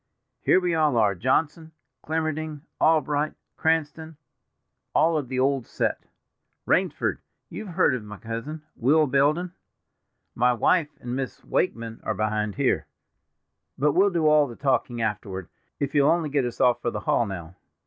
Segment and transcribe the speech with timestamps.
[0.39, 6.07] Here we all are, Johnson, Clemmerding, Albright, Cranston—all of the old set.
[6.65, 9.53] Rainsford, you've heard of my cousin, Will Belden.
[10.33, 12.87] My wife and Miss Wakeman are behind here;
[13.77, 17.01] but we'll do all the talking afterward, if you'll only get us off for the
[17.01, 17.55] hall now."